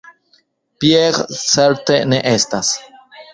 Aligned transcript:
Pierre 0.83 1.25
certe 1.51 1.99
ne 2.15 2.23
estas. 2.33 2.73